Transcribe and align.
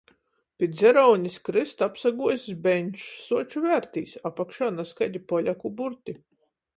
Pi 0.61 0.67
dzeraunis 0.77 1.35
krysta 1.49 1.89
apsaguozs 1.91 2.55
beņčs. 2.63 3.03
Suoču 3.27 3.61
vērtīs, 3.67 4.15
apakšā 4.31 4.71
nazkaidi 4.79 5.23
poļaku 5.33 5.73
burti. 5.83 6.17